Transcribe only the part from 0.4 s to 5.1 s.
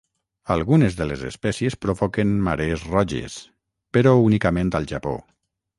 Algunes de les espècies provoquen marees roges, però únicament al